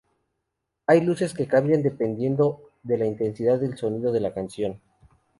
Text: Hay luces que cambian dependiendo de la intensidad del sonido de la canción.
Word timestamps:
Hay 0.87 1.01
luces 1.01 1.35
que 1.35 1.45
cambian 1.45 1.83
dependiendo 1.83 2.71
de 2.81 2.97
la 2.97 3.05
intensidad 3.05 3.59
del 3.59 3.77
sonido 3.77 4.11
de 4.11 4.19
la 4.19 4.33
canción. 4.33 4.81